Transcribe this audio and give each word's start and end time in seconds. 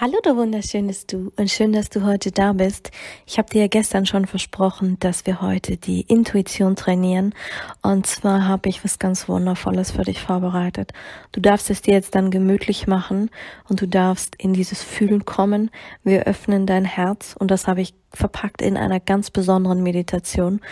Hallo 0.00 0.14
du 0.22 0.36
wunderschönes 0.36 1.06
Du 1.06 1.32
und 1.36 1.50
schön, 1.50 1.74
dass 1.74 1.90
du 1.90 2.02
heute 2.02 2.32
da 2.32 2.54
bist. 2.54 2.90
Ich 3.26 3.36
habe 3.36 3.50
dir 3.50 3.60
ja 3.60 3.68
gestern 3.68 4.06
schon 4.06 4.26
versprochen, 4.26 4.96
dass 5.00 5.26
wir 5.26 5.42
heute 5.42 5.76
die 5.76 6.00
Intuition 6.00 6.76
trainieren 6.76 7.34
und 7.82 8.06
zwar 8.06 8.48
habe 8.48 8.70
ich 8.70 8.82
was 8.84 8.98
ganz 8.98 9.28
wundervolles 9.28 9.90
für 9.90 10.02
dich 10.02 10.18
vorbereitet. 10.18 10.92
Du 11.32 11.40
darfst 11.40 11.68
es 11.68 11.82
dir 11.82 11.92
jetzt 11.92 12.14
dann 12.14 12.30
gemütlich 12.30 12.86
machen 12.86 13.30
und 13.68 13.82
du 13.82 13.86
darfst 13.86 14.34
in 14.36 14.54
dieses 14.54 14.82
Fühlen 14.82 15.26
kommen. 15.26 15.70
Wir 16.02 16.24
öffnen 16.24 16.66
dein 16.66 16.86
Herz 16.86 17.36
und 17.38 17.50
das 17.50 17.68
habe 17.68 17.82
ich 17.82 17.94
verpackt 18.14 18.62
in 18.62 18.78
einer 18.78 18.98
ganz 18.98 19.30
besonderen 19.30 19.82
Meditation. 19.82 20.62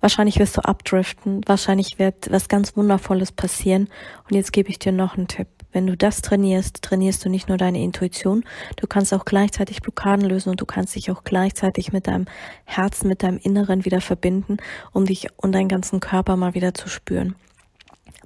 Wahrscheinlich 0.00 0.40
wirst 0.40 0.56
du 0.56 0.62
abdriften, 0.62 1.42
wahrscheinlich 1.46 2.00
wird 2.00 2.30
was 2.30 2.48
ganz 2.48 2.76
Wundervolles 2.76 3.30
passieren 3.30 3.88
und 4.28 4.34
jetzt 4.34 4.52
gebe 4.52 4.68
ich 4.68 4.80
dir 4.80 4.92
noch 4.92 5.16
einen 5.16 5.28
Tipp. 5.28 5.46
Wenn 5.74 5.88
du 5.88 5.96
das 5.96 6.22
trainierst, 6.22 6.82
trainierst 6.82 7.24
du 7.24 7.28
nicht 7.28 7.48
nur 7.48 7.58
deine 7.58 7.82
Intuition, 7.82 8.44
du 8.76 8.86
kannst 8.86 9.12
auch 9.12 9.24
gleichzeitig 9.24 9.82
Blockaden 9.82 10.24
lösen 10.24 10.50
und 10.50 10.60
du 10.60 10.66
kannst 10.66 10.94
dich 10.94 11.10
auch 11.10 11.24
gleichzeitig 11.24 11.92
mit 11.92 12.06
deinem 12.06 12.26
Herzen, 12.64 13.08
mit 13.08 13.24
deinem 13.24 13.38
Inneren 13.38 13.84
wieder 13.84 14.00
verbinden, 14.00 14.58
um 14.92 15.04
dich 15.04 15.26
und 15.36 15.50
deinen 15.50 15.68
ganzen 15.68 15.98
Körper 15.98 16.36
mal 16.36 16.54
wieder 16.54 16.74
zu 16.74 16.88
spüren. 16.88 17.34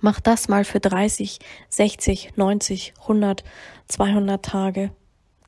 Mach 0.03 0.21
das 0.21 0.49
mal 0.49 0.65
für 0.65 0.79
30, 0.79 1.39
60, 1.71 2.37
90, 2.37 2.93
100, 3.01 3.45
200 3.89 4.45
Tage. 4.45 4.91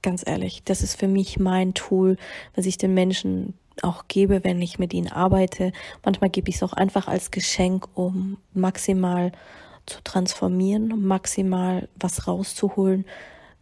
Ganz 0.00 0.26
ehrlich, 0.26 0.62
das 0.64 0.82
ist 0.82 0.98
für 0.98 1.06
mich 1.06 1.38
mein 1.38 1.74
Tool, 1.74 2.16
was 2.56 2.64
ich 2.64 2.78
den 2.78 2.94
Menschen 2.94 3.52
auch 3.82 4.08
gebe, 4.08 4.42
wenn 4.42 4.62
ich 4.62 4.78
mit 4.78 4.94
ihnen 4.94 5.12
arbeite. 5.12 5.72
Manchmal 6.02 6.30
gebe 6.30 6.48
ich 6.48 6.56
es 6.56 6.62
auch 6.62 6.72
einfach 6.72 7.08
als 7.08 7.30
Geschenk, 7.30 7.88
um 7.92 8.38
maximal 8.54 9.32
zu 9.90 10.02
transformieren, 10.04 11.04
maximal 11.04 11.88
was 11.96 12.26
rauszuholen, 12.26 13.04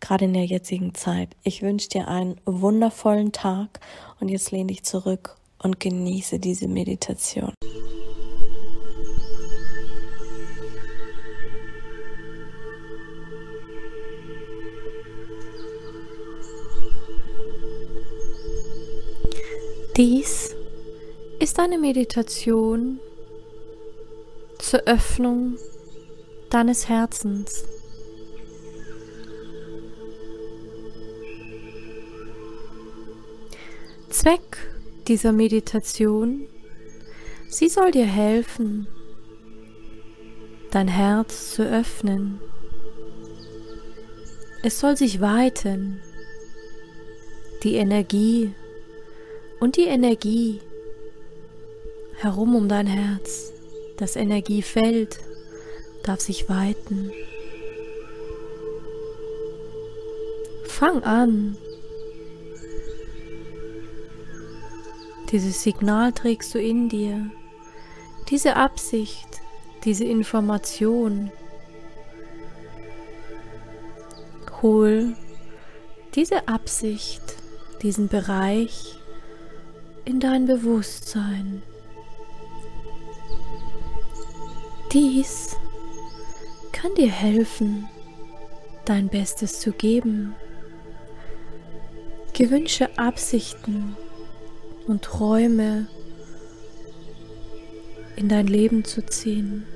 gerade 0.01 0.27
in 0.27 0.35
der 0.35 0.45
jetzigen 0.45 0.95
Zeit. 0.95 1.31
Ich 1.43 1.63
wünsche 1.63 1.89
dir 1.89 2.09
einen 2.09 2.41
wundervollen 2.45 3.33
Tag 3.33 3.81
und 4.21 4.29
jetzt 4.29 4.51
lehne 4.51 4.69
dich 4.69 4.85
zurück 4.85 5.37
und 5.59 5.81
genieße 5.81 6.39
diese 6.39 6.69
Meditation. 6.69 7.55
Dies 19.97 20.55
ist 21.41 21.59
eine 21.59 21.77
Meditation 21.77 23.01
zur 24.59 24.81
Öffnung 24.87 25.57
deines 26.51 26.89
Herzens. 26.89 27.65
Zweck 34.09 34.59
dieser 35.07 35.33
Meditation, 35.33 36.47
sie 37.49 37.69
soll 37.69 37.91
dir 37.91 38.07
helfen, 38.07 38.87
dein 40.71 40.89
Herz 40.89 41.55
zu 41.55 41.63
öffnen. 41.63 42.41
Es 44.63 44.81
soll 44.81 44.97
sich 44.97 45.21
weiten, 45.21 46.01
die 47.63 47.77
Energie 47.77 48.55
und 49.61 49.77
die 49.77 49.87
Energie 49.87 50.61
herum 52.17 52.57
um 52.57 52.69
dein 52.69 52.87
Herz, 52.87 53.53
das 53.97 54.17
Energiefeld 54.17 55.21
darf 56.09 56.21
sich 56.21 56.49
weiten. 56.49 57.13
Fang 60.67 61.03
an. 61.03 61.57
Dieses 65.31 65.63
Signal 65.63 66.13
trägst 66.13 66.55
du 66.55 66.59
in 66.59 66.89
dir. 66.89 67.31
Diese 68.31 68.57
Absicht, 68.57 69.41
diese 69.85 70.05
Information. 70.05 71.31
Hol 74.63 75.15
diese 76.15 76.49
Absicht, 76.49 77.23
diesen 77.83 78.09
Bereich 78.09 78.99
in 80.05 80.19
dein 80.21 80.47
Bewusstsein. 80.47 81.63
Dies 84.93 85.57
kann 86.81 86.95
dir 86.95 87.11
helfen, 87.11 87.89
dein 88.85 89.09
Bestes 89.09 89.59
zu 89.59 89.73
geben. 89.73 90.37
Gewünsche 92.35 92.97
Absichten 92.97 93.97
und 94.87 95.03
Träume 95.03 95.89
in 98.15 98.29
dein 98.29 98.47
Leben 98.47 98.85
zu 98.85 99.05
ziehen. 99.05 99.67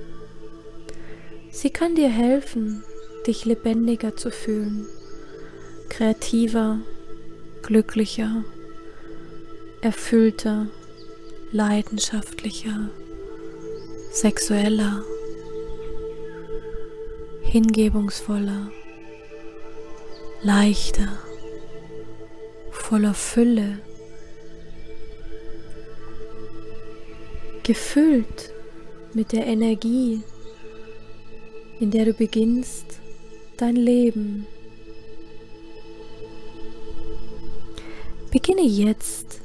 Sie 1.50 1.70
kann 1.70 1.96
dir 1.96 2.08
helfen, 2.08 2.84
dich 3.26 3.46
lebendiger 3.46 4.14
zu 4.14 4.30
fühlen, 4.30 4.86
kreativer, 5.88 6.78
glücklicher, 7.62 8.44
erfüllter, 9.80 10.68
leidenschaftlicher, 11.50 12.90
sexueller 14.12 15.02
hingebungsvoller, 17.52 18.70
leichter, 20.40 21.18
voller 22.70 23.12
Fülle, 23.12 23.78
gefüllt 27.62 28.54
mit 29.12 29.32
der 29.32 29.46
Energie, 29.46 30.22
in 31.78 31.90
der 31.90 32.06
du 32.06 32.14
beginnst 32.14 32.86
dein 33.58 33.76
Leben. 33.76 34.46
Beginne 38.30 38.62
jetzt, 38.62 39.42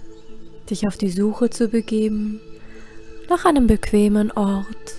dich 0.69 0.87
auf 0.87 0.95
die 0.95 1.09
Suche 1.09 1.49
zu 1.49 1.67
begeben 1.67 2.39
nach 3.27 3.43
einem 3.43 3.67
bequemen 3.67 4.31
Ort, 4.31 4.95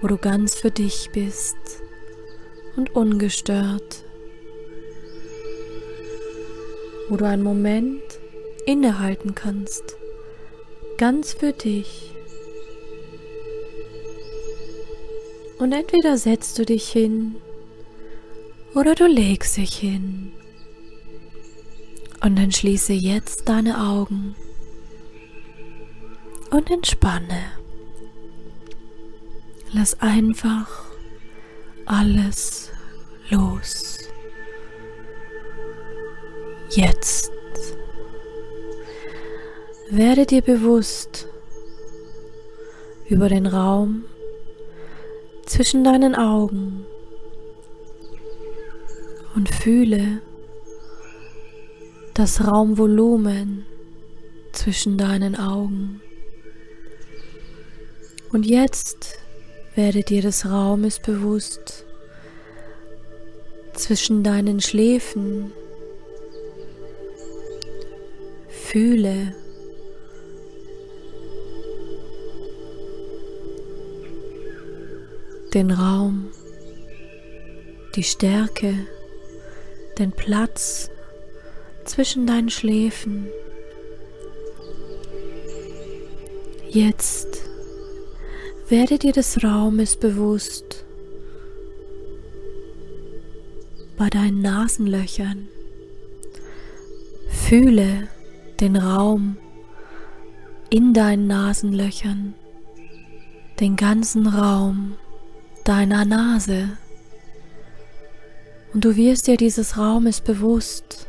wo 0.00 0.06
du 0.06 0.16
ganz 0.16 0.54
für 0.54 0.70
dich 0.70 1.10
bist 1.12 1.81
und 2.76 2.94
ungestört, 2.94 4.04
wo 7.08 7.16
du 7.16 7.26
einen 7.26 7.42
Moment 7.42 8.02
innehalten 8.66 9.34
kannst, 9.34 9.96
ganz 10.98 11.32
für 11.32 11.52
dich. 11.52 12.10
Und 15.58 15.72
entweder 15.72 16.16
setzt 16.16 16.58
du 16.58 16.64
dich 16.64 16.88
hin 16.88 17.36
oder 18.74 18.94
du 18.94 19.06
legst 19.06 19.56
dich 19.56 19.76
hin. 19.76 20.32
Und 22.22 22.36
dann 22.36 22.52
schließe 22.52 22.92
jetzt 22.92 23.48
deine 23.48 23.80
Augen 23.80 24.36
und 26.50 26.70
entspanne. 26.70 27.42
Lass 29.72 30.00
einfach 30.00 30.91
alles 31.86 32.70
los. 33.30 33.98
Jetzt 36.70 37.30
werde 39.90 40.24
dir 40.24 40.42
bewusst 40.42 41.28
über 43.08 43.28
den 43.28 43.46
Raum 43.46 44.04
zwischen 45.44 45.84
deinen 45.84 46.14
Augen 46.14 46.86
und 49.34 49.50
fühle 49.54 50.22
das 52.14 52.46
Raumvolumen 52.46 53.66
zwischen 54.52 54.96
deinen 54.98 55.36
Augen. 55.36 56.00
Und 58.30 58.46
jetzt 58.46 59.21
werde 59.74 60.02
dir 60.02 60.22
des 60.22 60.46
Raumes 60.46 60.98
bewusst. 60.98 61.84
Zwischen 63.74 64.22
deinen 64.22 64.60
Schläfen. 64.60 65.52
Fühle. 68.48 69.34
Den 75.54 75.70
Raum, 75.70 76.30
die 77.94 78.02
Stärke, 78.02 78.74
den 79.98 80.12
Platz. 80.12 80.90
Zwischen 81.84 82.26
deinen 82.26 82.48
Schläfen. 82.48 83.26
Jetzt 86.70 87.31
werde 88.72 88.98
dir 88.98 89.12
des 89.12 89.44
Raumes 89.44 89.96
bewusst 89.98 90.86
bei 93.98 94.08
deinen 94.08 94.40
Nasenlöchern. 94.40 95.46
Fühle 97.28 98.08
den 98.60 98.76
Raum 98.76 99.36
in 100.70 100.94
deinen 100.94 101.26
Nasenlöchern, 101.26 102.32
den 103.60 103.76
ganzen 103.76 104.26
Raum 104.26 104.94
deiner 105.64 106.06
Nase. 106.06 106.70
Und 108.72 108.86
du 108.86 108.96
wirst 108.96 109.26
dir 109.26 109.36
dieses 109.36 109.76
Raumes 109.76 110.22
bewusst. 110.22 111.06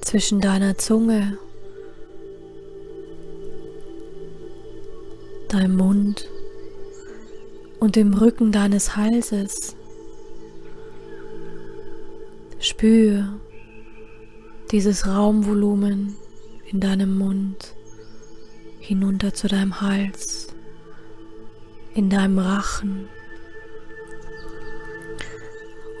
Zwischen 0.00 0.40
deiner 0.40 0.78
Zunge, 0.78 1.38
deinem 5.58 5.76
Mund 5.76 6.28
und 7.80 7.96
dem 7.96 8.14
Rücken 8.14 8.52
deines 8.52 8.94
Halses. 8.96 9.74
Spür 12.60 13.40
dieses 14.70 15.08
Raumvolumen 15.08 16.16
in 16.70 16.78
deinem 16.78 17.18
Mund 17.18 17.74
hinunter 18.78 19.34
zu 19.34 19.48
deinem 19.48 19.80
Hals, 19.80 20.48
in 21.94 22.08
deinem 22.08 22.38
Rachen. 22.38 23.08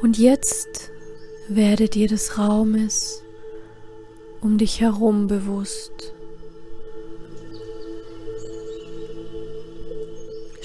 Und 0.02 0.18
jetzt 0.18 0.92
werde 1.48 1.88
dir 1.88 2.06
des 2.06 2.38
Raumes 2.38 3.24
um 4.40 4.56
dich 4.56 4.80
herum 4.80 5.26
bewusst. 5.26 5.97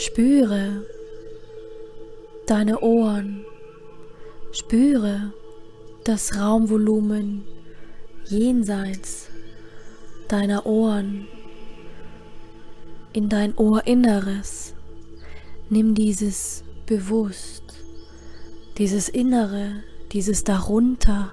Spüre 0.05 0.85
deine 2.45 2.81
Ohren, 2.81 3.45
spüre 4.51 5.31
das 6.03 6.35
Raumvolumen 6.35 7.45
jenseits 8.25 9.29
deiner 10.27 10.65
Ohren 10.65 11.25
in 13.13 13.29
dein 13.29 13.55
Ohrinneres. 13.55 14.73
Nimm 15.69 15.95
dieses 15.95 16.65
bewusst, 16.85 17.63
dieses 18.77 19.07
Innere, 19.07 19.83
dieses 20.11 20.43
darunter, 20.43 21.31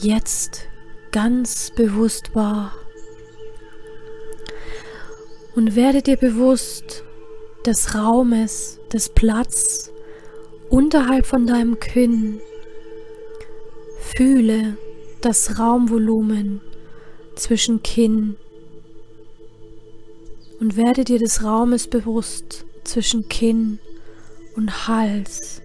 jetzt 0.00 0.66
ganz 1.12 1.70
bewusst 1.76 2.34
wahr. 2.34 2.74
Und 5.54 5.76
werde 5.76 6.00
dir 6.00 6.16
bewusst 6.16 7.04
des 7.66 7.94
Raumes, 7.94 8.78
des 8.92 9.08
Platz 9.08 9.90
unterhalb 10.70 11.26
von 11.26 11.46
deinem 11.46 11.78
Kinn. 11.80 12.40
Fühle 14.16 14.76
das 15.20 15.58
Raumvolumen 15.58 16.60
zwischen 17.34 17.82
Kinn 17.82 18.36
und 20.60 20.76
werde 20.76 21.04
dir 21.04 21.18
des 21.18 21.42
Raumes 21.42 21.88
bewusst 21.88 22.64
zwischen 22.84 23.28
Kinn 23.28 23.78
und 24.56 24.86
Hals. 24.86 25.62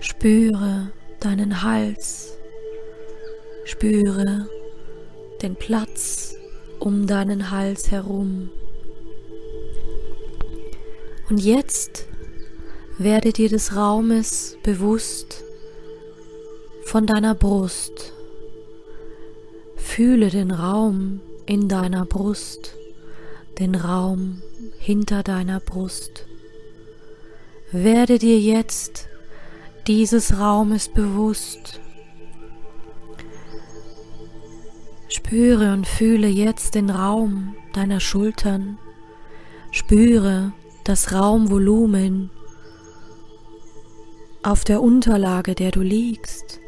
Spüre 0.00 0.92
deinen 1.20 1.62
Hals. 1.62 2.36
Spüre 3.64 4.48
den 5.40 5.56
Platz 5.56 6.34
um 6.78 7.06
deinen 7.06 7.50
Hals 7.50 7.90
herum. 7.90 8.50
Und 11.32 11.38
jetzt 11.38 12.04
werde 12.98 13.32
dir 13.32 13.48
des 13.48 13.74
Raumes 13.74 14.58
bewusst 14.62 15.42
von 16.84 17.06
deiner 17.06 17.34
Brust. 17.34 18.12
Fühle 19.76 20.28
den 20.28 20.50
Raum 20.50 21.22
in 21.46 21.70
deiner 21.70 22.04
Brust 22.04 22.74
den 23.58 23.74
Raum 23.74 24.42
hinter 24.78 25.22
deiner 25.22 25.58
Brust. 25.58 26.26
Werde 27.70 28.18
dir 28.18 28.38
jetzt 28.38 29.08
dieses 29.86 30.38
Raumes 30.38 30.90
bewusst. 30.90 31.80
Spüre 35.08 35.72
und 35.72 35.88
fühle 35.88 36.28
jetzt 36.28 36.74
den 36.74 36.90
Raum 36.90 37.56
deiner 37.72 38.00
Schultern. 38.00 38.76
Spüre 39.70 40.52
das 40.84 41.12
Raumvolumen 41.12 42.30
auf 44.42 44.64
der 44.64 44.82
Unterlage, 44.82 45.54
der 45.54 45.70
du 45.70 45.80
liegst 45.80 46.60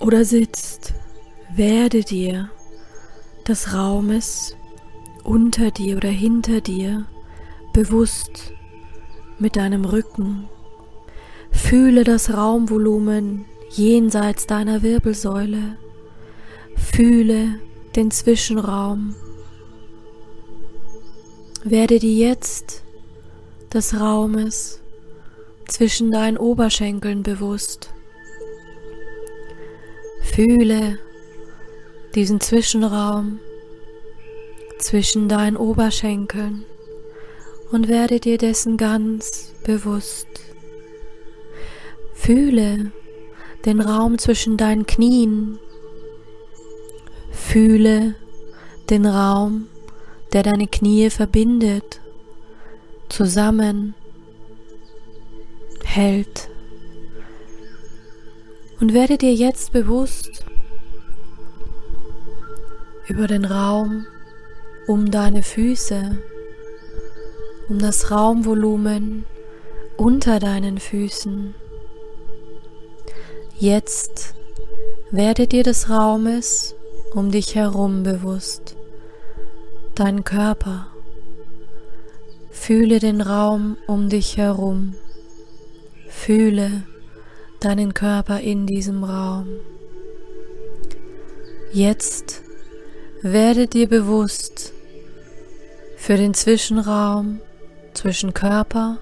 oder 0.00 0.24
sitzt. 0.24 0.94
Werde 1.54 2.02
dir 2.02 2.50
des 3.46 3.72
Raumes 3.72 4.54
unter 5.24 5.70
dir 5.70 5.96
oder 5.96 6.08
hinter 6.08 6.60
dir 6.60 7.06
bewusst 7.72 8.52
mit 9.38 9.56
deinem 9.56 9.84
Rücken. 9.84 10.48
Fühle 11.50 12.04
das 12.04 12.34
Raumvolumen 12.34 13.46
jenseits 13.70 14.46
deiner 14.46 14.82
Wirbelsäule. 14.82 15.78
Fühle 16.76 17.58
den 17.96 18.10
Zwischenraum. 18.10 19.14
Werde 21.70 21.98
dir 21.98 22.30
jetzt 22.30 22.82
des 23.74 24.00
Raumes 24.00 24.80
zwischen 25.66 26.10
deinen 26.10 26.38
Oberschenkeln 26.38 27.22
bewusst. 27.22 27.90
Fühle 30.22 30.98
diesen 32.14 32.40
Zwischenraum 32.40 33.38
zwischen 34.78 35.28
deinen 35.28 35.58
Oberschenkeln 35.58 36.64
und 37.70 37.88
werde 37.88 38.18
dir 38.18 38.38
dessen 38.38 38.78
ganz 38.78 39.52
bewusst. 39.62 40.26
Fühle 42.14 42.92
den 43.66 43.82
Raum 43.82 44.16
zwischen 44.16 44.56
deinen 44.56 44.86
Knien. 44.86 45.58
Fühle 47.30 48.14
den 48.88 49.04
Raum, 49.04 49.66
der 50.32 50.42
deine 50.42 50.66
Knie 50.66 51.10
verbindet, 51.10 52.00
zusammen 53.08 53.94
hält. 55.84 56.48
Und 58.80 58.94
werde 58.94 59.18
dir 59.18 59.34
jetzt 59.34 59.72
bewusst, 59.72 60.44
über 63.08 63.26
den 63.26 63.44
Raum 63.44 64.06
um 64.86 65.10
deine 65.10 65.42
Füße, 65.42 66.18
um 67.68 67.78
das 67.78 68.10
Raumvolumen 68.10 69.24
unter 69.96 70.38
deinen 70.38 70.78
Füßen. 70.78 71.54
Jetzt 73.58 74.34
werde 75.10 75.46
dir 75.46 75.64
des 75.64 75.90
Raumes 75.90 76.74
um 77.14 77.30
dich 77.30 77.54
herum 77.54 78.02
bewusst, 78.02 78.76
dein 79.98 80.22
Körper. 80.22 80.86
Fühle 82.50 83.00
den 83.00 83.20
Raum 83.20 83.76
um 83.88 84.08
dich 84.08 84.36
herum. 84.36 84.94
Fühle 86.08 86.84
deinen 87.60 87.94
Körper 87.94 88.40
in 88.40 88.66
diesem 88.66 89.02
Raum. 89.02 89.48
Jetzt 91.72 92.42
werde 93.22 93.66
dir 93.66 93.88
bewusst 93.88 94.72
für 95.96 96.16
den 96.16 96.32
Zwischenraum 96.32 97.40
zwischen 97.92 98.34
Körper 98.34 98.98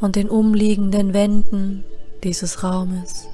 und 0.00 0.16
den 0.16 0.30
umliegenden 0.30 1.12
Wänden 1.12 1.84
dieses 2.22 2.64
Raumes. 2.64 3.26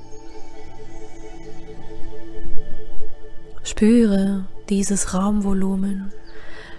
Spüre 3.62 4.46
dieses 4.68 5.14
Raumvolumen, 5.14 6.12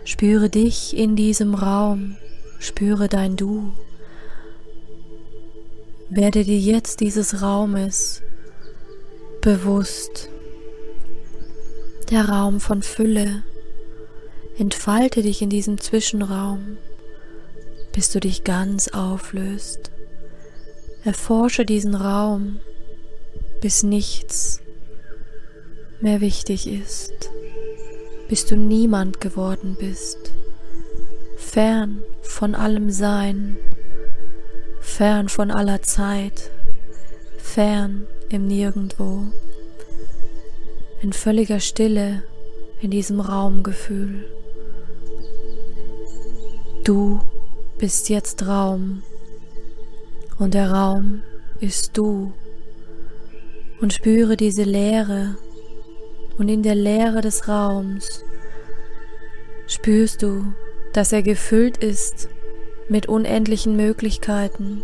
spüre 0.03 0.50
dich 0.50 0.96
in 0.96 1.15
diesem 1.15 1.55
Raum, 1.55 2.17
spüre 2.60 3.08
dein 3.08 3.36
Du. 3.36 3.72
Werde 6.10 6.43
dir 6.43 6.60
jetzt 6.60 7.00
dieses 7.00 7.41
Raumes 7.41 8.22
bewusst. 9.41 10.29
Der 12.10 12.27
Raum 12.27 12.60
von 12.60 12.84
Fülle. 12.84 13.43
Entfalte 14.58 15.24
dich 15.24 15.41
in 15.41 15.50
diesem 15.50 15.79
Zwischenraum, 15.79 16.77
bis 17.93 18.12
du 18.12 18.20
dich 18.20 18.43
ganz 18.43 18.89
auflöst. 18.89 19.91
Erforsche 21.03 21.65
diesen 21.65 21.96
Raum, 21.96 22.60
bis 23.62 23.81
nichts 23.81 24.62
mehr 26.00 26.22
wichtig 26.22 26.67
ist, 26.67 27.30
bis 28.31 28.45
du 28.45 28.55
niemand 28.55 29.19
geworden 29.19 29.75
bist, 29.77 30.31
fern 31.35 32.01
von 32.21 32.55
allem 32.55 32.89
Sein, 32.89 33.57
fern 34.79 35.27
von 35.27 35.51
aller 35.51 35.81
Zeit, 35.81 36.50
fern 37.38 38.07
im 38.29 38.47
Nirgendwo, 38.47 39.25
in 41.01 41.11
völliger 41.11 41.59
Stille 41.59 42.23
in 42.79 42.89
diesem 42.89 43.19
Raumgefühl. 43.19 44.23
Du 46.85 47.19
bist 47.79 48.07
jetzt 48.07 48.47
Raum. 48.47 49.03
Und 50.39 50.53
der 50.53 50.71
Raum 50.71 51.21
ist 51.59 51.97
du. 51.97 52.31
Und 53.81 53.91
spüre 53.91 54.38
diese 54.38 54.63
Leere 54.63 55.35
und 56.38 56.50
in 56.50 56.63
der 56.63 56.75
Leere 56.75 57.21
des 57.21 57.47
Raums 57.47 58.23
spürst 59.67 60.21
du, 60.21 60.53
dass 60.93 61.11
er 61.11 61.23
gefüllt 61.23 61.77
ist 61.77 62.27
mit 62.89 63.07
unendlichen 63.07 63.75
Möglichkeiten, 63.75 64.83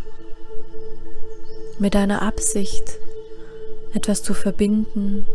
mit 1.80 1.94
deiner 1.94 2.22
Absicht, 2.22 3.00
etwas 3.94 4.24
zu 4.24 4.34
verbinden, 4.34 5.26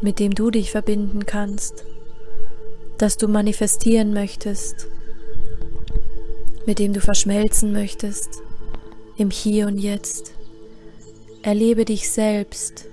mit 0.00 0.18
dem 0.18 0.34
du 0.34 0.50
dich 0.50 0.70
verbinden 0.70 1.26
kannst, 1.26 1.84
das 2.98 3.16
du 3.16 3.28
manifestieren 3.28 4.12
möchtest, 4.12 4.86
mit 6.66 6.78
dem 6.78 6.92
du 6.92 7.00
verschmelzen 7.00 7.72
möchtest, 7.72 8.42
im 9.16 9.30
Hier 9.30 9.66
und 9.66 9.78
Jetzt. 9.78 10.32
Erlebe 11.42 11.84
dich 11.84 12.10
selbst 12.10 12.86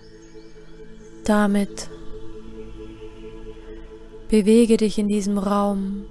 damit. 1.30 1.90
Bewege 4.30 4.78
dich 4.78 4.98
in 4.98 5.08
diesem 5.08 5.38
Raum, 5.38 6.06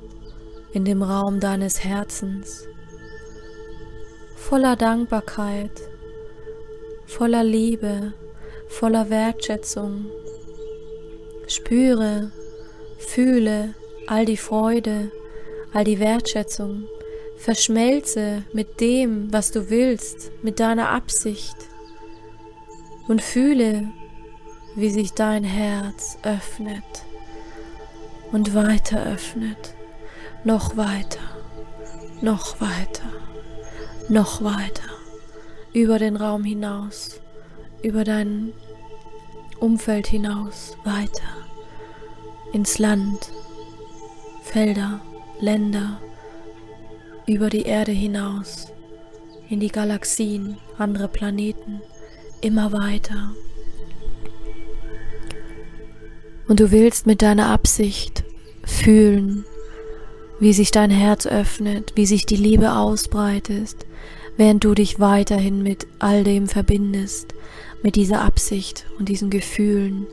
in 0.73 0.85
dem 0.85 1.03
Raum 1.03 1.41
deines 1.41 1.83
Herzens, 1.85 2.67
voller 4.37 4.77
Dankbarkeit, 4.77 5.83
voller 7.07 7.45
Liebe, 7.45 8.15
voller 8.69 9.11
Wertschätzung. 9.11 10.07
Spüre, 11.47 12.31
fühle 12.99 13.75
all 14.07 14.25
die 14.25 14.37
Freude, 14.37 15.11
all 15.73 15.85
die 15.85 16.01
Wertschätzung, 16.01 16.85
Verschmelze 17.37 18.45
mit 18.53 18.81
dem, 18.81 19.33
was 19.33 19.51
du 19.51 19.69
willst, 19.69 20.31
mit 20.43 20.61
deiner 20.61 20.91
Absicht 20.91 21.57
und 23.09 23.21
fühle, 23.21 23.89
wie 24.75 24.91
sich 24.91 25.13
dein 25.13 25.45
Herz 25.45 26.19
öffnet 26.23 27.05
und 28.33 28.55
weiter 28.55 29.05
öffnet, 29.05 29.75
noch 30.45 30.77
weiter, 30.77 31.21
noch 32.21 32.61
weiter, 32.61 33.11
noch 34.09 34.43
weiter, 34.43 34.91
über 35.73 35.99
den 35.99 36.17
Raum 36.17 36.45
hinaus, 36.45 37.21
über 37.83 38.05
dein 38.05 38.53
Umfeld 39.61 40.07
hinaus, 40.07 40.77
weiter, 40.85 41.47
ins 42.53 42.79
Land, 42.79 43.31
Felder, 44.43 45.01
Länder, 45.41 46.01
über 47.27 47.49
die 47.49 47.63
Erde 47.63 47.93
hinaus, 47.93 48.69
in 49.49 49.61
die 49.61 49.69
Galaxien, 49.69 50.59
andere 50.79 51.09
Planeten, 51.09 51.81
immer 52.41 52.73
weiter. 52.73 53.31
Und 56.53 56.61
du 56.61 56.71
willst 56.71 57.07
mit 57.07 57.23
deiner 57.23 57.47
Absicht 57.47 58.25
fühlen, 58.63 59.47
wie 60.39 60.53
sich 60.53 60.71
dein 60.71 60.91
Herz 60.91 61.27
öffnet, 61.27 61.93
wie 61.95 62.05
sich 62.05 62.27
die 62.27 62.37
Liebe 62.37 62.75
ausbreitet, 62.75 63.75
während 64.37 64.63
du 64.63 64.75
dich 64.75 65.01
weiterhin 65.01 65.63
mit 65.63 65.87
all 65.99 66.25
dem 66.25 66.49
verbindest, 66.49 67.33
mit 67.83 67.97
dieser 67.97 68.21
Absicht 68.21 68.85
und 68.99 69.09
diesen 69.09 69.31
Gefühlen, 69.31 70.07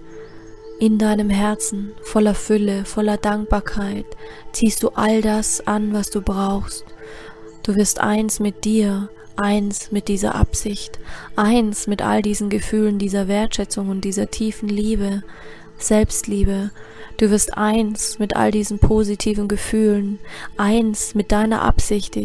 in 0.79 0.97
deinem 0.97 1.29
Herzen, 1.29 1.91
voller 2.03 2.35
Fülle, 2.35 2.85
voller 2.85 3.17
Dankbarkeit, 3.17 4.05
ziehst 4.53 4.81
du 4.81 4.91
all 4.91 5.21
das 5.21 5.67
an, 5.67 5.91
was 5.91 6.09
du 6.09 6.21
brauchst. 6.21 6.85
Du 7.63 7.75
wirst 7.75 7.99
eins 7.99 8.39
mit 8.39 8.63
dir, 8.63 9.09
eins 9.35 9.91
mit 9.91 10.07
dieser 10.07 10.35
Absicht, 10.35 10.99
eins 11.35 11.87
mit 11.87 12.01
all 12.01 12.21
diesen 12.21 12.49
Gefühlen, 12.49 12.97
dieser 12.97 13.27
Wertschätzung 13.27 13.89
und 13.89 14.05
dieser 14.05 14.31
tiefen 14.31 14.69
Liebe, 14.69 15.21
Selbstliebe. 15.79 16.71
Du 17.17 17.31
wirst 17.31 17.57
eins 17.57 18.19
mit 18.19 18.35
all 18.35 18.51
diesen 18.51 18.79
positiven 18.79 19.47
Gefühlen, 19.47 20.19
eins 20.57 21.15
mit 21.15 21.31
deiner 21.31 21.61
Absicht, 21.63 22.17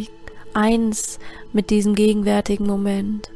eins 0.52 1.18
mit 1.52 1.70
diesem 1.70 1.94
gegenwärtigen 1.94 2.66
Moment. 2.66 3.30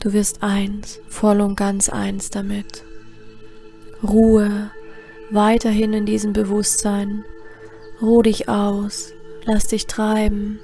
Du 0.00 0.12
wirst 0.12 0.42
eins, 0.42 1.00
voll 1.08 1.40
und 1.40 1.56
ganz 1.56 1.88
eins 1.88 2.30
damit. 2.30 2.84
Ruhe, 4.02 4.70
weiterhin 5.30 5.94
in 5.94 6.04
diesem 6.04 6.32
Bewusstsein. 6.32 7.24
Ruh 8.02 8.22
dich 8.22 8.48
aus, 8.48 9.12
lass 9.44 9.68
dich 9.68 9.86
treiben, 9.86 10.58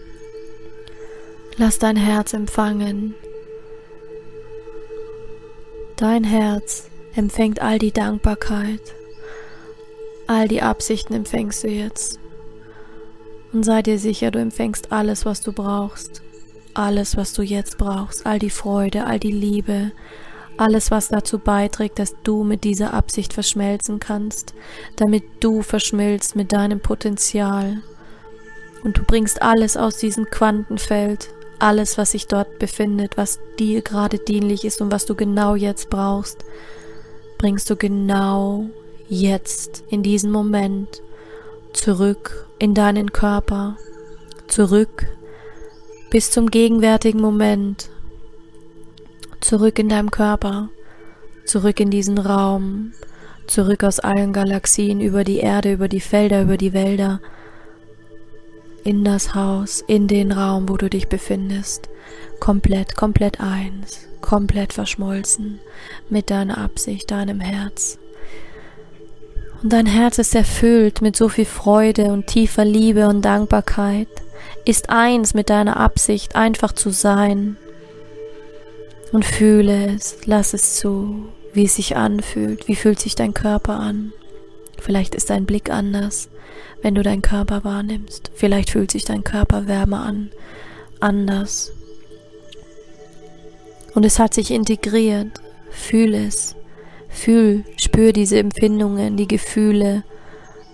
lass 1.56 1.78
dein 1.78 1.96
Herz 1.96 2.34
empfangen. 2.34 3.14
Dein 5.96 6.24
Herz 6.24 6.89
empfängt 7.14 7.60
all 7.60 7.78
die 7.78 7.92
Dankbarkeit, 7.92 8.94
all 10.26 10.48
die 10.48 10.62
Absichten 10.62 11.14
empfängst 11.14 11.64
du 11.64 11.68
jetzt. 11.68 12.18
Und 13.52 13.64
sei 13.64 13.82
dir 13.82 13.98
sicher, 13.98 14.30
du 14.30 14.38
empfängst 14.38 14.92
alles, 14.92 15.24
was 15.24 15.40
du 15.40 15.52
brauchst, 15.52 16.22
alles, 16.74 17.16
was 17.16 17.32
du 17.32 17.42
jetzt 17.42 17.78
brauchst, 17.78 18.26
all 18.26 18.38
die 18.38 18.50
Freude, 18.50 19.06
all 19.06 19.18
die 19.18 19.32
Liebe, 19.32 19.90
alles, 20.56 20.90
was 20.90 21.08
dazu 21.08 21.38
beiträgt, 21.38 21.98
dass 21.98 22.14
du 22.22 22.44
mit 22.44 22.64
dieser 22.64 22.92
Absicht 22.94 23.32
verschmelzen 23.32 23.98
kannst, 23.98 24.54
damit 24.96 25.24
du 25.40 25.62
verschmilzt 25.62 26.36
mit 26.36 26.52
deinem 26.52 26.80
Potenzial. 26.80 27.78
Und 28.84 28.98
du 28.98 29.02
bringst 29.02 29.42
alles 29.42 29.76
aus 29.76 29.96
diesem 29.96 30.26
Quantenfeld, 30.26 31.30
alles, 31.58 31.98
was 31.98 32.12
sich 32.12 32.26
dort 32.26 32.58
befindet, 32.58 33.16
was 33.16 33.40
dir 33.58 33.82
gerade 33.82 34.18
dienlich 34.18 34.64
ist 34.64 34.80
und 34.80 34.92
was 34.92 35.06
du 35.06 35.14
genau 35.14 35.54
jetzt 35.54 35.90
brauchst, 35.90 36.44
bringst 37.40 37.70
du 37.70 37.76
genau 37.76 38.66
jetzt, 39.08 39.82
in 39.88 40.02
diesem 40.02 40.30
Moment, 40.30 41.00
zurück 41.72 42.46
in 42.58 42.74
deinen 42.74 43.12
Körper, 43.12 43.78
zurück 44.46 45.06
bis 46.10 46.30
zum 46.30 46.50
gegenwärtigen 46.50 47.18
Moment, 47.18 47.88
zurück 49.40 49.78
in 49.78 49.88
deinem 49.88 50.10
Körper, 50.10 50.68
zurück 51.46 51.80
in 51.80 51.88
diesen 51.88 52.18
Raum, 52.18 52.92
zurück 53.46 53.84
aus 53.84 54.00
allen 54.00 54.34
Galaxien, 54.34 55.00
über 55.00 55.24
die 55.24 55.38
Erde, 55.38 55.72
über 55.72 55.88
die 55.88 56.02
Felder, 56.02 56.42
über 56.42 56.58
die 56.58 56.74
Wälder, 56.74 57.22
in 58.84 59.02
das 59.02 59.34
Haus, 59.34 59.82
in 59.86 60.08
den 60.08 60.30
Raum, 60.30 60.68
wo 60.68 60.76
du 60.76 60.90
dich 60.90 61.08
befindest, 61.08 61.88
komplett, 62.38 62.96
komplett 62.96 63.40
eins, 63.40 64.06
komplett 64.20 64.72
verschmolzen 64.72 65.60
mit 66.08 66.30
deiner 66.30 66.58
Absicht, 66.58 67.10
deinem 67.10 67.40
Herz. 67.40 67.98
Und 69.62 69.72
dein 69.72 69.86
Herz 69.86 70.18
ist 70.18 70.34
erfüllt 70.34 71.02
mit 71.02 71.16
so 71.16 71.28
viel 71.28 71.44
Freude 71.44 72.12
und 72.12 72.26
tiefer 72.26 72.64
Liebe 72.64 73.08
und 73.08 73.22
Dankbarkeit, 73.22 74.08
ist 74.64 74.88
eins 74.88 75.34
mit 75.34 75.50
deiner 75.50 75.76
Absicht, 75.76 76.34
einfach 76.34 76.72
zu 76.72 76.90
sein, 76.90 77.56
und 79.12 79.24
fühle 79.24 79.94
es, 79.94 80.18
lass 80.24 80.54
es 80.54 80.76
zu, 80.76 81.28
wie 81.52 81.64
es 81.64 81.76
sich 81.76 81.96
anfühlt, 81.96 82.68
wie 82.68 82.76
fühlt 82.76 83.00
sich 83.00 83.14
dein 83.14 83.34
Körper 83.34 83.78
an. 83.78 84.12
Vielleicht 84.78 85.14
ist 85.14 85.30
dein 85.30 85.46
Blick 85.46 85.70
anders, 85.70 86.30
wenn 86.82 86.94
du 86.94 87.02
deinen 87.02 87.22
Körper 87.22 87.64
wahrnimmst. 87.64 88.30
Vielleicht 88.34 88.70
fühlt 88.70 88.90
sich 88.90 89.04
dein 89.04 89.24
Körper 89.24 89.66
wärmer 89.66 90.04
an, 90.04 90.30
anders. 91.00 91.72
Und 94.00 94.06
es 94.06 94.18
hat 94.18 94.32
sich 94.32 94.50
integriert. 94.50 95.42
Fühl 95.68 96.14
es. 96.14 96.56
Fühl, 97.10 97.66
spür 97.76 98.14
diese 98.14 98.38
Empfindungen, 98.38 99.18
die 99.18 99.28
Gefühle, 99.28 100.04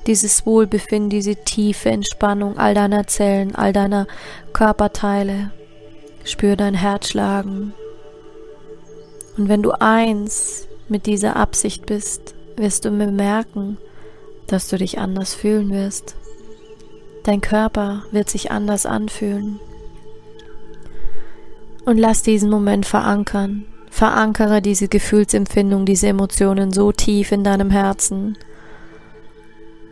dieses 0.07 0.47
Wohlbefinden, 0.47 1.11
diese 1.11 1.35
tiefe 1.35 1.89
Entspannung 1.89 2.57
all 2.57 2.73
deiner 2.73 3.09
Zellen, 3.09 3.57
all 3.57 3.73
deiner 3.73 4.07
Körperteile. 4.53 5.51
Spür 6.23 6.55
dein 6.55 6.75
Herz 6.75 7.09
schlagen, 7.09 7.75
Und 9.37 9.49
wenn 9.49 9.65
du 9.65 9.73
eins 9.73 10.69
mit 10.89 11.07
dieser 11.07 11.35
Absicht 11.35 11.85
bist, 11.85 12.37
wirst 12.57 12.85
du 12.85 12.93
bemerken, 12.93 13.77
dass 14.47 14.69
du 14.69 14.79
dich 14.79 15.01
anders 15.01 15.35
fühlen 15.35 15.71
wirst. 15.71 16.15
Dein 17.25 17.41
Körper 17.41 18.05
wird 18.13 18.31
sich 18.31 18.53
anders 18.53 18.87
anfühlen. 18.87 19.59
Und 21.87 21.99
lass 21.99 22.23
diesen 22.23 22.51
Moment 22.51 22.85
verankern. 22.85 23.65
Verankere 23.91 24.61
diese 24.61 24.89
Gefühlsempfindung, 24.89 25.87
diese 25.87 26.09
Emotionen 26.09 26.73
so 26.73 26.91
tief 26.91 27.31
in 27.31 27.45
deinem 27.45 27.71
Herzen, 27.71 28.37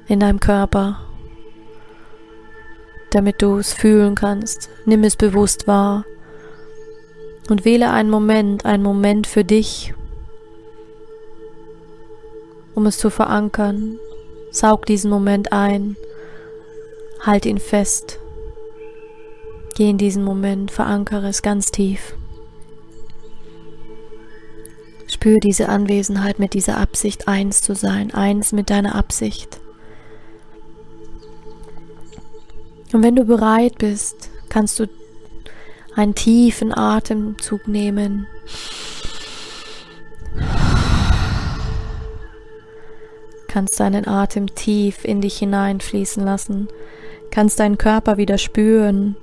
in 0.08 0.18
deinem 0.20 0.40
Körper, 0.40 0.98
damit 3.10 3.40
du 3.40 3.58
es 3.58 3.72
fühlen 3.72 4.16
kannst. 4.16 4.68
Nimm 4.84 5.04
es 5.04 5.14
bewusst 5.14 5.68
wahr 5.68 6.04
und 7.48 7.64
wähle 7.64 7.90
einen 7.92 8.10
Moment, 8.10 8.64
einen 8.64 8.82
Moment 8.82 9.28
für 9.28 9.44
dich, 9.44 9.94
um 12.74 12.86
es 12.86 12.98
zu 12.98 13.08
verankern. 13.08 13.98
Saug 14.50 14.84
diesen 14.84 15.10
Moment 15.10 15.52
ein, 15.52 15.96
halt 17.20 17.46
ihn 17.46 17.58
fest. 17.58 18.18
Geh 19.74 19.90
in 19.90 19.98
diesen 19.98 20.22
Moment, 20.22 20.70
verankere 20.70 21.28
es 21.28 21.42
ganz 21.42 21.72
tief. 21.72 22.14
Spür 25.08 25.40
diese 25.40 25.68
Anwesenheit 25.68 26.38
mit 26.38 26.54
dieser 26.54 26.78
Absicht, 26.78 27.26
eins 27.26 27.60
zu 27.60 27.74
sein, 27.74 28.14
eins 28.14 28.52
mit 28.52 28.70
deiner 28.70 28.94
Absicht. 28.94 29.58
Und 32.92 33.02
wenn 33.02 33.16
du 33.16 33.24
bereit 33.24 33.78
bist, 33.78 34.30
kannst 34.48 34.78
du 34.78 34.86
einen 35.96 36.14
tiefen 36.14 36.72
Atemzug 36.72 37.66
nehmen. 37.66 38.28
Kannst 43.48 43.80
deinen 43.80 44.06
Atem 44.06 44.54
tief 44.54 45.04
in 45.04 45.20
dich 45.20 45.38
hineinfließen 45.38 46.24
lassen. 46.24 46.68
Kannst 47.30 47.58
deinen 47.58 47.78
Körper 47.78 48.16
wieder 48.16 48.38
spüren. 48.38 49.16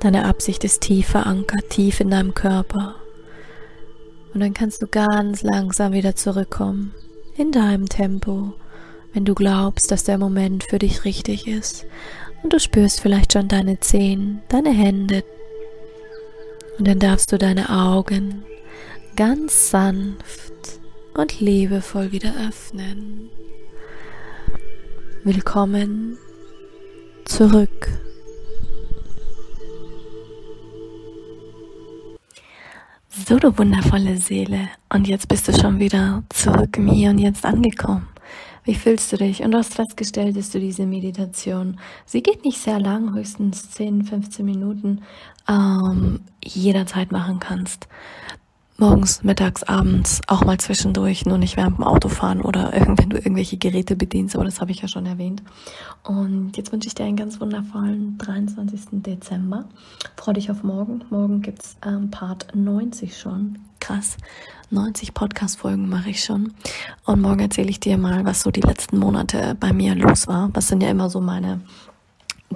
Deine 0.00 0.24
Absicht 0.24 0.64
ist 0.64 0.82
tief 0.82 1.08
verankert, 1.08 1.70
tief 1.70 2.00
in 2.00 2.10
deinem 2.10 2.34
Körper. 2.34 2.96
Und 4.32 4.40
dann 4.40 4.54
kannst 4.54 4.82
du 4.82 4.86
ganz 4.86 5.42
langsam 5.42 5.92
wieder 5.92 6.14
zurückkommen. 6.14 6.94
In 7.36 7.52
deinem 7.52 7.88
Tempo 7.88 8.54
wenn 9.12 9.24
du 9.24 9.34
glaubst, 9.34 9.90
dass 9.90 10.04
der 10.04 10.18
Moment 10.18 10.64
für 10.64 10.78
dich 10.78 11.04
richtig 11.04 11.46
ist 11.46 11.86
und 12.42 12.52
du 12.52 12.60
spürst 12.60 13.00
vielleicht 13.00 13.32
schon 13.32 13.48
deine 13.48 13.80
Zehen, 13.80 14.42
deine 14.48 14.70
Hände. 14.70 15.24
Und 16.78 16.86
dann 16.86 16.98
darfst 16.98 17.32
du 17.32 17.38
deine 17.38 17.70
Augen 17.70 18.44
ganz 19.16 19.70
sanft 19.70 20.78
und 21.14 21.40
liebevoll 21.40 22.12
wieder 22.12 22.32
öffnen. 22.48 23.30
Willkommen 25.24 26.16
zurück. 27.24 27.88
So, 33.10 33.38
du 33.38 33.56
wundervolle 33.56 34.18
Seele. 34.18 34.68
Und 34.90 35.08
jetzt 35.08 35.28
bist 35.28 35.48
du 35.48 35.58
schon 35.58 35.78
wieder 35.78 36.22
zurück 36.28 36.76
im 36.76 36.88
Hier 36.88 37.08
und 37.08 37.18
Jetzt 37.18 37.44
angekommen. 37.44 38.06
Wie 38.64 38.74
fühlst 38.74 39.10
du 39.10 39.16
dich? 39.16 39.42
Und 39.42 39.52
du 39.52 39.58
hast 39.58 39.74
festgestellt, 39.74 40.36
dass 40.36 40.50
du 40.50 40.60
diese 40.60 40.84
Meditation, 40.84 41.80
sie 42.04 42.22
geht 42.22 42.44
nicht 42.44 42.58
sehr 42.58 42.78
lang, 42.78 43.14
höchstens 43.14 43.70
10, 43.70 44.04
15 44.04 44.44
Minuten, 44.44 45.00
ähm, 45.48 46.20
jederzeit 46.44 47.10
machen 47.10 47.40
kannst 47.40 47.88
morgens, 48.78 49.24
mittags, 49.24 49.64
abends, 49.64 50.20
auch 50.28 50.44
mal 50.44 50.58
zwischendurch, 50.58 51.26
nur 51.26 51.36
nicht 51.36 51.56
während 51.56 51.78
dem 51.78 51.84
Autofahren 51.84 52.40
oder 52.40 52.72
wenn 52.96 53.10
du 53.10 53.16
irgendwelche 53.16 53.56
Geräte 53.56 53.96
bedienst, 53.96 54.36
aber 54.36 54.44
das 54.44 54.60
habe 54.60 54.70
ich 54.70 54.80
ja 54.80 54.88
schon 54.88 55.04
erwähnt. 55.04 55.42
Und 56.04 56.56
jetzt 56.56 56.72
wünsche 56.72 56.86
ich 56.86 56.94
dir 56.94 57.04
einen 57.04 57.16
ganz 57.16 57.40
wundervollen 57.40 58.16
23. 58.18 58.80
Dezember. 58.92 59.64
Freue 60.16 60.34
dich 60.34 60.50
auf 60.50 60.62
morgen. 60.62 61.04
Morgen 61.10 61.42
gibt's 61.42 61.76
ähm, 61.84 62.10
Part 62.10 62.54
90 62.54 63.18
schon. 63.18 63.58
Krass. 63.80 64.16
90 64.70 65.14
Podcast-Folgen 65.14 65.88
mache 65.88 66.10
ich 66.10 66.22
schon. 66.22 66.52
Und 67.04 67.20
morgen 67.20 67.40
erzähle 67.40 67.70
ich 67.70 67.80
dir 67.80 67.98
mal, 67.98 68.24
was 68.24 68.42
so 68.42 68.50
die 68.50 68.60
letzten 68.60 68.98
Monate 68.98 69.56
bei 69.58 69.72
mir 69.72 69.94
los 69.94 70.28
war. 70.28 70.50
Was 70.52 70.68
sind 70.68 70.82
ja 70.82 70.90
immer 70.90 71.10
so 71.10 71.20
meine 71.20 71.60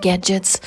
Gadgets, 0.02 0.60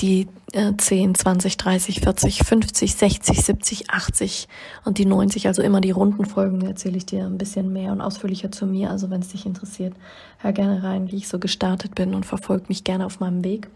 die 0.00 0.28
äh, 0.52 0.72
10, 0.76 1.14
20, 1.14 1.56
30, 1.58 2.00
40, 2.00 2.38
50, 2.38 2.94
60, 2.94 3.42
70, 3.42 3.90
80 3.90 4.48
und 4.84 4.96
die 4.98 5.04
90, 5.04 5.46
also 5.48 5.60
immer 5.60 5.82
die 5.82 5.90
runden 5.90 6.24
Folgen, 6.24 6.62
erzähle 6.62 6.96
ich 6.96 7.04
dir 7.04 7.26
ein 7.26 7.36
bisschen 7.36 7.72
mehr 7.72 7.92
und 7.92 8.00
ausführlicher 8.00 8.50
zu 8.50 8.66
mir. 8.66 8.90
Also 8.90 9.10
wenn 9.10 9.20
es 9.20 9.28
dich 9.28 9.44
interessiert, 9.44 9.94
hör 10.38 10.52
gerne 10.52 10.82
rein, 10.82 11.10
wie 11.10 11.16
ich 11.16 11.28
so 11.28 11.38
gestartet 11.38 11.94
bin 11.94 12.14
und 12.14 12.24
verfolg 12.24 12.68
mich 12.68 12.84
gerne 12.84 13.04
auf 13.04 13.20
meinem 13.20 13.44
Weg. 13.44 13.68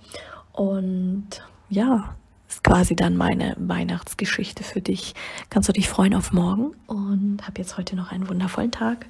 Und 0.53 1.27
ja, 1.69 2.15
ist 2.49 2.65
quasi 2.65 2.97
dann 2.97 3.17
meine 3.17 3.55
Weihnachtsgeschichte 3.59 4.65
für 4.65 4.81
dich. 4.81 5.15
Kannst 5.51 5.69
du 5.69 5.73
dich 5.73 5.89
freuen 5.89 6.15
auf 6.15 6.33
morgen 6.33 6.73
und 6.87 7.47
hab 7.47 7.59
jetzt 7.59 7.77
heute 7.77 7.97
noch 7.97 8.11
einen 8.11 8.29
wundervollen 8.29 8.73
Tag. 8.73 9.07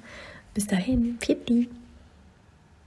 Bis 0.53 0.67
dahin, 0.67 1.17
Pitti. 1.19 1.69